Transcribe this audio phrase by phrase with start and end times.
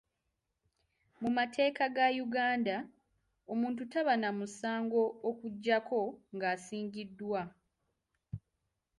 [1.21, 2.75] Mu mateeka ga Uganda,
[3.51, 6.01] omuntu taba na musango okujjako
[6.35, 7.41] nga asingisiddwa.